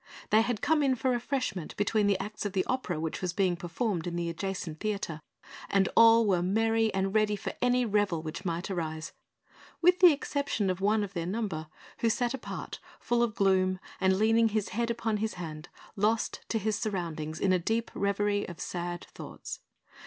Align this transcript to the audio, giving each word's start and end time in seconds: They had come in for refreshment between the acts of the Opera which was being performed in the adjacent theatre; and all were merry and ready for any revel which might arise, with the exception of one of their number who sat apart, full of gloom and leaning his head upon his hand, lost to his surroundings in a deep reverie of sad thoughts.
They 0.31 0.41
had 0.41 0.63
come 0.63 0.81
in 0.81 0.95
for 0.95 1.11
refreshment 1.11 1.77
between 1.77 2.07
the 2.07 2.17
acts 2.19 2.43
of 2.43 2.53
the 2.53 2.65
Opera 2.65 2.99
which 2.99 3.21
was 3.21 3.33
being 3.33 3.55
performed 3.55 4.07
in 4.07 4.15
the 4.15 4.29
adjacent 4.29 4.79
theatre; 4.79 5.21
and 5.69 5.89
all 5.95 6.25
were 6.25 6.41
merry 6.41 6.91
and 6.91 7.13
ready 7.13 7.35
for 7.35 7.53
any 7.61 7.85
revel 7.85 8.23
which 8.23 8.43
might 8.43 8.71
arise, 8.71 9.13
with 9.79 9.99
the 9.99 10.11
exception 10.11 10.71
of 10.71 10.81
one 10.81 11.03
of 11.03 11.13
their 11.13 11.27
number 11.27 11.67
who 11.99 12.09
sat 12.09 12.33
apart, 12.33 12.79
full 12.99 13.21
of 13.21 13.35
gloom 13.35 13.79
and 13.99 14.17
leaning 14.17 14.49
his 14.49 14.69
head 14.69 14.89
upon 14.89 15.17
his 15.17 15.35
hand, 15.35 15.69
lost 15.95 16.39
to 16.49 16.57
his 16.57 16.75
surroundings 16.75 17.39
in 17.39 17.53
a 17.53 17.59
deep 17.59 17.91
reverie 17.93 18.49
of 18.49 18.59
sad 18.59 19.05
thoughts. 19.13 19.59